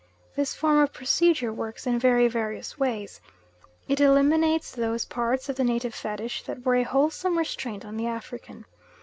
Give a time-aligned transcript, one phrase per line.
[0.35, 3.21] This form of procedure works in very various ways.
[3.87, 8.07] It eliminates those parts of the native fetish that were a wholesome restraint on the
[8.07, 8.65] African.